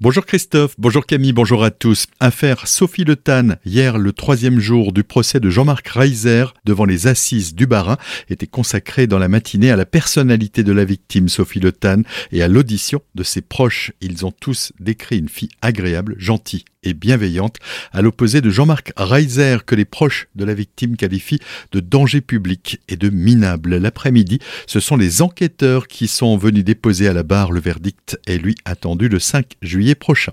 Bonjour 0.00 0.26
Christophe, 0.26 0.74
bonjour 0.76 1.06
Camille, 1.06 1.32
bonjour 1.32 1.62
à 1.62 1.70
tous. 1.70 2.06
Affaire 2.18 2.66
Sophie 2.66 3.04
Le 3.04 3.14
Tan, 3.14 3.58
hier 3.64 3.96
le 3.96 4.12
troisième 4.12 4.58
jour 4.58 4.92
du 4.92 5.04
procès 5.04 5.38
de 5.38 5.48
Jean-Marc 5.50 5.86
Reiser 5.86 6.46
devant 6.64 6.84
les 6.84 7.06
assises 7.06 7.54
du 7.54 7.68
Barin, 7.68 7.96
était 8.28 8.48
consacré 8.48 9.06
dans 9.06 9.20
la 9.20 9.28
matinée 9.28 9.70
à 9.70 9.76
la 9.76 9.86
personnalité 9.86 10.64
de 10.64 10.72
la 10.72 10.84
victime 10.84 11.28
Sophie 11.28 11.60
Le 11.60 11.70
Tan 11.70 12.02
et 12.32 12.42
à 12.42 12.48
l'audition 12.48 13.02
de 13.14 13.22
ses 13.22 13.40
proches. 13.40 13.92
Ils 14.00 14.26
ont 14.26 14.32
tous 14.32 14.72
décrit 14.80 15.18
une 15.18 15.28
fille 15.28 15.50
agréable, 15.62 16.16
gentille 16.18 16.64
et 16.84 16.94
bienveillante, 16.94 17.56
à 17.92 18.02
l'opposé 18.02 18.40
de 18.40 18.50
Jean-Marc 18.50 18.92
Reiser 18.96 19.58
que 19.66 19.74
les 19.74 19.84
proches 19.84 20.28
de 20.36 20.44
la 20.44 20.54
victime 20.54 20.96
qualifient 20.96 21.40
de 21.72 21.80
danger 21.80 22.20
public 22.20 22.80
et 22.88 22.96
de 22.96 23.10
minable. 23.10 23.76
L'après-midi, 23.76 24.38
ce 24.66 24.80
sont 24.80 24.96
les 24.96 25.22
enquêteurs 25.22 25.88
qui 25.88 26.06
sont 26.06 26.36
venus 26.36 26.64
déposer 26.64 27.08
à 27.08 27.12
la 27.12 27.22
barre 27.22 27.52
le 27.52 27.60
verdict 27.60 28.18
et 28.26 28.38
lui 28.38 28.54
attendu 28.64 29.08
le 29.08 29.18
5 29.18 29.54
juillet 29.62 29.94
prochain. 29.94 30.32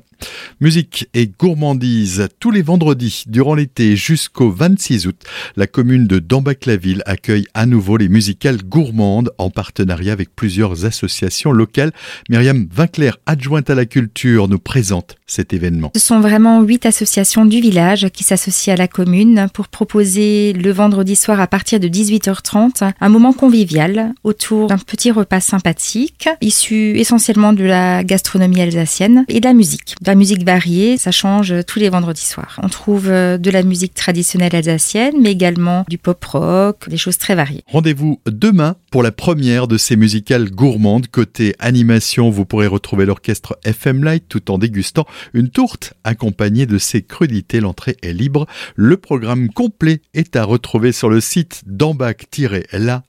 Musique 0.59 1.09
et 1.13 1.27
gourmandise 1.27 2.27
tous 2.39 2.51
les 2.51 2.61
vendredis 2.61 3.23
durant 3.27 3.55
l'été 3.55 3.95
jusqu'au 3.95 4.51
26 4.51 5.07
août. 5.07 5.23
La 5.55 5.67
commune 5.67 6.05
de 6.05 6.19
Dambac-la-Ville 6.19 7.01
accueille 7.05 7.47
à 7.53 7.65
nouveau 7.65 7.97
les 7.97 8.09
musicales 8.09 8.63
gourmandes 8.63 9.31
en 9.37 9.49
partenariat 9.49 10.13
avec 10.13 10.35
plusieurs 10.35 10.85
associations 10.85 11.51
locales. 11.51 11.91
Myriam 12.29 12.67
Vinclair, 12.71 13.17
adjointe 13.25 13.69
à 13.69 13.75
la 13.75 13.85
culture, 13.85 14.47
nous 14.47 14.59
présente 14.59 15.15
cet 15.25 15.53
événement. 15.53 15.91
Ce 15.95 16.01
sont 16.01 16.19
vraiment 16.19 16.40
huit 16.61 16.85
associations 16.85 17.45
du 17.45 17.61
village 17.61 18.09
qui 18.09 18.23
s'associent 18.23 18.73
à 18.73 18.77
la 18.77 18.87
commune 18.87 19.47
pour 19.53 19.67
proposer 19.67 20.53
le 20.53 20.71
vendredi 20.71 21.15
soir 21.15 21.39
à 21.39 21.47
partir 21.47 21.79
de 21.79 21.87
18h30 21.87 22.91
un 22.99 23.09
moment 23.09 23.33
convivial 23.33 24.13
autour 24.23 24.67
d'un 24.67 24.77
petit 24.77 25.11
repas 25.11 25.39
sympathique 25.39 26.27
issu 26.41 26.97
essentiellement 26.97 27.53
de 27.53 27.63
la 27.63 28.03
gastronomie 28.03 28.61
alsacienne 28.61 29.25
et 29.27 29.39
de 29.39 29.45
la 29.45 29.53
musique. 29.53 29.95
De 30.01 30.07
la 30.07 30.15
musique 30.15 30.43
variée, 30.43 30.97
ça 30.97 31.11
change 31.11 31.53
tous 31.67 31.79
les 31.79 31.89
vendredis 31.89 32.25
soirs. 32.25 32.59
On 32.63 32.69
trouve 32.69 33.09
euh, 33.09 33.37
de 33.37 33.51
la 33.51 33.63
musique 33.63 33.93
traditionnelle 33.93 34.55
alsacienne, 34.55 35.15
mais 35.21 35.31
également 35.31 35.85
du 35.87 35.97
pop 35.97 36.23
rock, 36.25 36.89
des 36.89 36.97
choses 36.97 37.17
très 37.17 37.35
variées. 37.35 37.63
Rendez-vous 37.67 38.19
demain 38.25 38.75
pour 38.89 39.03
la 39.03 39.11
première 39.11 39.67
de 39.67 39.77
ces 39.77 39.95
musicales 39.95 40.49
gourmandes. 40.49 41.07
Côté 41.07 41.55
animation, 41.59 42.29
vous 42.29 42.45
pourrez 42.45 42.67
retrouver 42.67 43.05
l'orchestre 43.05 43.57
FM 43.63 44.03
Light 44.03 44.23
tout 44.27 44.49
en 44.51 44.57
dégustant 44.57 45.05
une 45.33 45.49
tourte 45.49 45.93
accompagnée 46.03 46.30
de 46.31 46.77
ses 46.77 47.03
crudités. 47.03 47.59
L'entrée 47.59 47.97
est 48.01 48.13
libre. 48.13 48.47
Le 48.75 48.97
programme 48.97 49.49
complet 49.49 50.01
est 50.13 50.35
à 50.35 50.43
retrouver 50.43 50.91
sur 50.91 51.09
le 51.09 51.21
site 51.21 51.63
d'ambac-la 51.65 53.03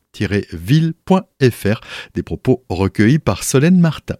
ville.fr. 0.52 1.80
Des 2.14 2.22
propos 2.22 2.64
recueillis 2.68 3.18
par 3.18 3.44
Solène 3.44 3.78
Martin. 3.78 4.16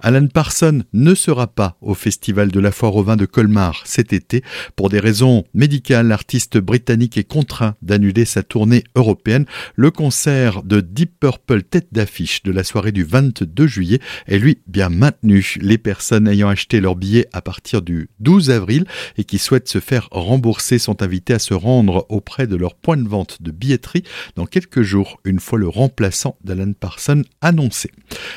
Alan 0.00 0.26
Parson 0.28 0.82
ne 0.92 1.14
sera 1.14 1.46
pas 1.46 1.76
au 1.80 1.94
Festival 1.94 2.50
de 2.50 2.60
la 2.60 2.72
foire 2.72 2.94
au 2.96 3.02
vin 3.02 3.16
de 3.16 3.26
Colmar 3.26 3.82
cet 3.84 4.12
été. 4.12 4.42
Pour 4.76 4.88
des 4.88 5.00
raisons 5.00 5.44
médicales, 5.54 6.08
l'artiste 6.08 6.58
britannique 6.58 7.18
est 7.18 7.24
contraint 7.24 7.74
d'annuler 7.82 8.24
sa 8.24 8.42
tournée 8.42 8.84
européenne. 8.94 9.46
Le 9.74 9.90
concert 9.90 10.62
de 10.62 10.80
Deep 10.80 11.18
Purple 11.20 11.62
tête 11.62 11.88
d'affiche 11.92 12.42
de 12.42 12.52
la 12.52 12.64
soirée 12.64 12.92
du 12.92 13.04
22 13.04 13.66
juillet 13.66 14.00
est 14.26 14.38
lui 14.38 14.58
bien 14.66 14.88
maintenu. 14.88 15.56
Les 15.60 15.78
personnes 15.78 16.28
ayant 16.28 16.48
acheté 16.48 16.80
leur 16.80 16.96
billet 16.96 17.26
à 17.32 17.42
partir 17.42 17.82
du 17.82 18.08
12 18.20 18.50
avril 18.50 18.84
et 19.16 19.24
qui 19.24 19.38
souhaitent 19.38 19.68
se 19.68 19.80
faire 19.80 20.08
rembourser 20.10 20.78
sont 20.78 21.02
invitées 21.02 21.34
à 21.34 21.38
se 21.38 21.54
rendre 21.54 22.06
auprès 22.08 22.46
de 22.46 22.56
leur 22.56 22.74
point 22.74 22.96
de 22.96 23.08
vente 23.08 23.42
de 23.42 23.50
billetterie 23.50 24.04
dans 24.36 24.46
quelques 24.46 24.82
jours 24.82 25.20
fois 25.40 25.58
le 25.58 25.68
remplaçant 25.68 26.36
d'Alan 26.44 26.72
Parson 26.78 27.22
annoncé. 27.40 27.90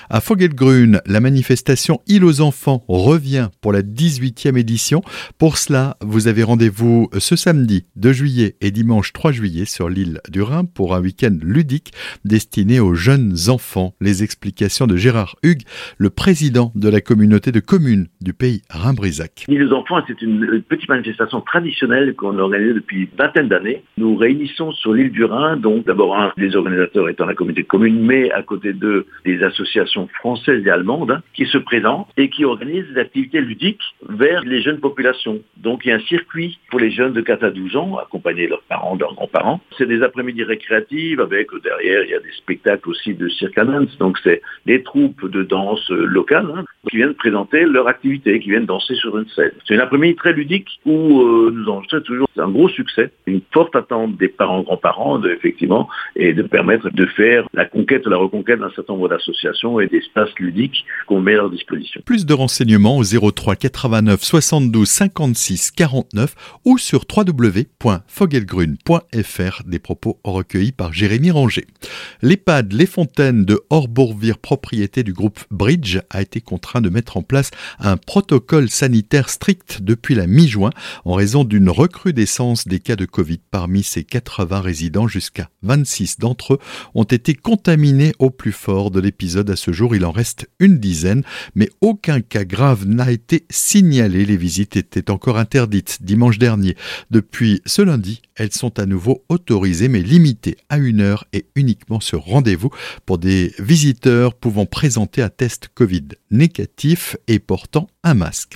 À 0.10 0.22
Fogelgrün, 0.22 1.02
la 1.06 1.20
manifestation 1.20 2.02
Île 2.08 2.26
aux 2.26 2.42
enfants 2.42 2.84
revient 2.88 3.50
pour 3.62 3.74
la 3.74 3.82
18e 3.82 4.58
édition. 4.58 5.02
Pour 5.38 5.58
cela, 5.58 5.98
vous 6.02 6.28
avez 6.28 6.44
rendez-vous 6.44 7.10
ce 7.18 7.36
samedi 7.36 7.86
2 7.96 8.14
juillet 8.14 8.56
et 8.62 8.72
dimanche 8.72 9.14
3 9.14 9.32
juillet 9.32 9.66
sur 9.66 9.90
l'île 9.90 10.22
du 10.30 10.42
Rhin 10.42 10.66
pour 10.66 10.96
un 10.96 11.02
week-end 11.02 11.38
ludique 11.42 11.92
destiné 12.24 12.80
aux 12.80 12.94
jeunes 12.94 13.36
enfants. 13.50 13.94
Les 14.02 14.24
explications 14.24 14.88
de 14.88 14.96
Gérard 14.96 15.36
Hugues, 15.44 15.64
le 15.98 16.10
président 16.10 16.72
de 16.76 16.90
la 16.90 17.02
communauté 17.02 17.52
de 17.52 17.60
communes 17.60 18.08
du 18.22 18.34
pays 18.34 18.62
Rhin-Brisac. 18.70 19.46
L'île 19.48 19.64
aux 19.64 19.74
enfants, 19.74 20.02
c'est 20.08 20.22
une 20.22 20.62
petite 20.68 20.90
manifestation 20.90 21.42
traditionnelle 21.42 22.16
qu'on 22.16 22.38
organise 22.38 22.76
depuis 22.76 23.02
une 23.02 23.18
vingtaine 23.18 23.48
d'années. 23.48 23.84
Nous 23.98 24.16
réunissons 24.16 24.72
sur 24.72 24.94
l'île 24.94 25.12
du 25.12 25.24
Rhin, 25.24 25.58
donc 25.58 25.86
d'abord 25.86 26.18
un 26.18 26.32
des 26.38 26.56
organisateurs 26.56 26.85
étant 27.10 27.26
la 27.26 27.34
communauté 27.34 27.64
commune, 27.64 28.00
mais 28.00 28.32
à 28.32 28.44
côté 28.44 28.74
d'eux, 28.74 29.08
des 29.26 29.44
associations 29.44 30.08
françaises 30.20 30.66
et 30.66 30.70
allemandes 30.70 31.12
hein, 31.12 31.24
qui 31.34 31.46
se 31.46 31.58
présentent 31.58 32.08
et 32.18 32.30
qui 32.30 32.46
organisent 32.46 32.88
des 32.94 33.00
activités 33.00 33.42
ludiques 33.42 33.82
vers 34.08 34.44
les 34.44 34.62
jeunes 34.62 34.80
populations. 34.80 35.40
Donc 35.58 35.86
il 35.86 35.90
y 35.90 35.92
a 35.92 35.96
un 35.96 36.00
circuit 36.00 36.60
pour 36.70 36.80
les 36.80 36.92
jeunes 36.92 37.14
de 37.14 37.22
4 37.22 37.44
à 37.44 37.50
12 37.50 37.76
ans, 37.76 37.98
accompagnés 37.98 38.46
de 38.46 38.52
leurs 38.52 38.64
parents, 38.64 38.96
de 38.96 39.02
leurs 39.02 39.16
grands-parents. 39.16 39.60
C'est 39.78 39.88
des 39.88 40.04
après-midi 40.04 40.44
récréatives 40.44 41.20
avec 41.20 41.48
derrière, 41.64 42.04
il 42.04 42.12
y 42.12 42.16
a 42.16 42.20
des 42.20 42.32
spectacles 42.38 42.90
aussi 42.90 43.14
de 43.14 43.28
cirque 43.30 43.56
donc 44.00 44.18
c'est 44.24 44.42
des 44.66 44.84
troupes 44.84 45.30
de 45.30 45.44
danse 45.44 45.90
locales 45.90 46.52
hein, 46.56 46.66
qui 46.90 46.98
viennent 46.98 47.14
présenter 47.14 47.66
leur 47.66 47.88
activité, 47.88 48.40
qui 48.40 48.50
viennent 48.50 48.66
danser 48.66 48.96
sur 48.96 49.18
une 49.18 49.28
scène. 49.30 49.52
C'est 49.66 49.76
une 49.76 49.80
après-midi 49.80 50.16
très 50.16 50.34
ludique 50.34 50.68
où 50.86 51.22
euh, 51.22 51.52
nous 51.54 51.70
enregistrons 51.70 52.02
toujours 52.02 52.28
un 52.38 52.50
gros 52.50 52.70
succès, 52.70 53.12
une 53.26 53.42
forte 53.54 53.76
attente 53.76 54.18
des 54.18 54.28
parents, 54.28 54.62
grands-parents, 54.62 55.24
effectivement, 55.24 55.88
et 56.16 56.34
de 56.34 56.44
permettre 56.44 56.75
de 56.84 57.06
faire 57.08 57.48
la 57.54 57.66
conquête, 57.66 58.06
la 58.06 58.18
reconquête 58.18 58.60
d'un 58.60 58.70
certain 58.76 58.94
nombre 58.94 59.10
d'associations 59.10 59.80
et 59.80 59.88
d'espaces 59.88 60.30
ludiques 60.40 60.86
qu'on 61.08 61.22
met 61.22 61.34
à 61.34 61.38
leur 61.38 61.50
disposition. 61.50 62.02
Plus 62.06 62.26
de 62.26 62.34
renseignements 62.34 62.98
au 62.98 63.04
03 63.04 63.56
89 63.56 64.22
72 64.22 64.88
56 64.88 65.72
49 65.72 66.36
ou 66.66 66.78
sur 66.78 67.06
www.fogelgrune.fr 67.16 69.64
des 69.66 69.80
propos 69.80 70.20
recueillis 70.24 70.72
par 70.72 70.94
Jérémy 70.94 71.32
Ranger. 71.32 71.66
L'EHPAD 72.22 72.74
Les 72.74 72.86
Fontaines 72.86 73.46
de 73.46 73.60
Horbourvire, 73.70 74.38
propriété 74.38 75.04
du 75.04 75.14
groupe 75.14 75.40
Bridge, 75.52 76.00
a 76.10 76.22
été 76.22 76.42
contraint 76.42 76.82
de 76.82 76.90
mettre 76.90 77.18
en 77.18 77.22
place 77.22 77.52
un 77.80 77.98
protocole 77.98 78.70
sanitaire 78.70 79.30
strict 79.30 79.82
depuis 79.82 80.16
la 80.16 80.28
mi-juin 80.28 80.72
en 81.06 81.14
raison 81.14 81.44
d'une 81.44 81.70
recrudescence 81.70 82.68
des 82.68 82.80
cas 82.80 82.96
de 82.96 83.06
Covid 83.06 83.40
parmi 83.52 83.84
ses 83.84 84.04
80 84.04 84.62
résidents 84.62 85.08
jusqu'à 85.08 85.50
26 85.64 86.20
d'entre 86.20 86.56
eux 86.56 86.60
ont 86.94 87.04
été 87.04 87.34
contaminés 87.34 88.14
au 88.20 88.30
plus 88.30 88.52
fort 88.52 88.92
de 88.92 89.00
l'épisode. 89.00 89.50
À 89.50 89.56
ce 89.56 89.72
jour, 89.72 89.96
il 89.96 90.06
en 90.06 90.12
reste 90.12 90.50
une 90.60 90.80
dizaine, 90.80 91.24
mais 91.56 91.70
aucun 91.82 92.22
cas 92.22 92.46
grave 92.46 92.86
n'a 92.86 93.12
été 93.12 93.46
signalé. 93.50 94.26
Les 94.26 94.38
visites 94.38 94.76
étaient 94.76 95.12
encore 95.12 95.38
interdites 95.38 96.00
dimanche 96.02 96.38
dernier. 96.38 96.76
Depuis 97.12 97.62
ce 97.66 97.82
lundi, 97.82 98.22
elles 98.36 98.52
sont 98.52 98.80
à 98.80 98.86
nouveau 98.86 99.24
autorisées, 99.30 99.88
mais 99.88 100.02
limitées 100.02 100.58
à 100.70 100.78
une 100.78 101.02
heure 101.02 101.26
et 101.34 101.46
uniquement 101.56 102.00
sur 102.00 102.22
rendez-vous 102.24 102.70
pour 103.06 103.18
des 103.18 103.54
visiteurs 103.60 104.34
pouvant 104.34 104.66
présenter 104.66 105.22
un 105.22 105.30
test 105.30 105.70
Covid 105.74 106.08
négatif 106.32 107.18
et 107.28 107.40
portant 107.40 107.88
un 108.04 108.14
masque. 108.14 108.56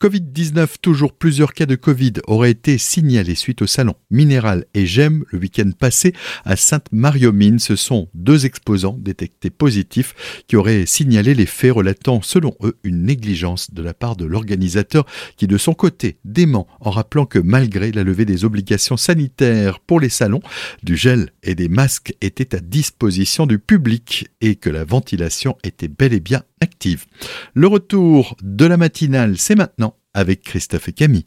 Covid-19, 0.00 0.66
toujours 0.80 1.12
plusieurs 1.12 1.52
cas 1.52 1.66
de 1.66 1.74
Covid 1.74 2.14
auraient 2.26 2.50
été 2.50 2.78
signalés 2.78 3.34
suite 3.34 3.62
au 3.62 3.66
salon 3.66 3.94
Minéral 4.10 4.64
et 4.74 4.86
GEM 4.86 5.24
le 5.30 5.38
week-end 5.38 5.70
passé 5.78 6.14
à 6.44 6.56
Sainte-Mariomine. 6.56 7.58
Ce 7.58 7.76
sont 7.76 8.08
deux 8.14 8.46
exposants 8.46 8.96
détectés 8.98 9.50
positifs 9.50 10.42
qui 10.46 10.56
auraient 10.56 10.86
signalé 10.86 11.34
les 11.34 11.46
faits 11.46 11.72
relatant, 11.72 12.22
selon 12.22 12.54
eux, 12.62 12.78
une 12.82 13.04
négligence 13.04 13.72
de 13.72 13.82
la 13.82 13.94
part 13.94 14.16
de 14.16 14.24
l'organisateur 14.24 15.06
qui, 15.36 15.46
de 15.46 15.58
son 15.58 15.74
côté, 15.74 16.18
dément 16.24 16.66
en 16.80 16.90
rappelant 16.90 17.26
que 17.26 17.38
malgré 17.38 17.92
la 17.92 18.04
levée 18.04 18.24
des 18.24 18.44
obligations 18.44 18.96
pour 19.86 20.00
les 20.00 20.08
salons, 20.08 20.40
du 20.82 20.96
gel 20.96 21.30
et 21.42 21.54
des 21.54 21.68
masques 21.68 22.14
étaient 22.20 22.54
à 22.54 22.60
disposition 22.60 23.46
du 23.46 23.58
public 23.58 24.28
et 24.40 24.56
que 24.56 24.70
la 24.70 24.84
ventilation 24.84 25.56
était 25.64 25.88
bel 25.88 26.12
et 26.12 26.20
bien 26.20 26.42
active. 26.60 27.06
Le 27.54 27.66
retour 27.66 28.36
de 28.42 28.66
la 28.66 28.76
matinale, 28.76 29.38
c'est 29.38 29.56
maintenant 29.56 29.96
avec 30.14 30.42
Christophe 30.42 30.88
et 30.88 30.92
Camille. 30.92 31.26